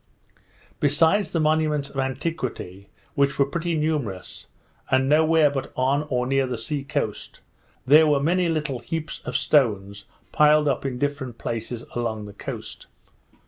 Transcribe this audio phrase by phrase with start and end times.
[0.79, 4.47] Besides the monuments of antiquity, which were pretty numerous,
[4.89, 7.41] and no where but on or near the sea coast,
[7.85, 12.87] there were many little heaps of stones, piled up in different places along the coast.